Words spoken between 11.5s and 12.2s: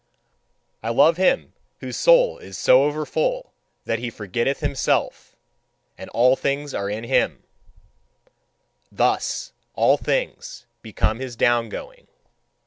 going.